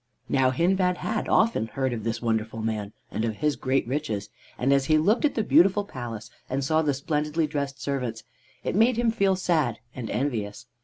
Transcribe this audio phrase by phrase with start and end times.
[0.29, 4.73] Now Hindbad had often heard of this wonderful man and of his great riches, and
[4.73, 8.23] as he looked at the beautiful palace and saw the splendidly dressed servants
[8.63, 10.65] it made him feel sad and envious.